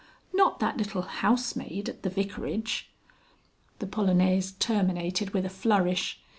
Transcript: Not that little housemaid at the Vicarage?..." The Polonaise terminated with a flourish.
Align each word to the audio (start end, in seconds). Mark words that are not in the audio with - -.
Not 0.33 0.57
that 0.61 0.77
little 0.77 1.03
housemaid 1.03 1.87
at 1.87 2.01
the 2.01 2.09
Vicarage?..." 2.09 2.91
The 3.77 3.85
Polonaise 3.85 4.53
terminated 4.53 5.29
with 5.35 5.45
a 5.45 5.47
flourish. 5.47 6.19